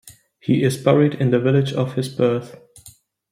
[0.39, 2.59] He is buried in the village of his birth.